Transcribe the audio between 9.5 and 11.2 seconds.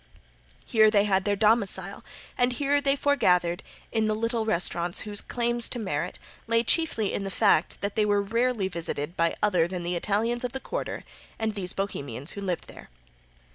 than the Italians of the quarter